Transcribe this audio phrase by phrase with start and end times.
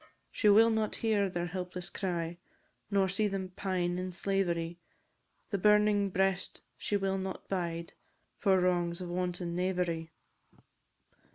[0.31, 2.39] She will not hear their helpless cry,
[2.89, 4.79] Nor see them pine in slavery!
[5.51, 7.93] The burning breast she will not bide,
[8.39, 10.09] For wrongs of wanton knavery.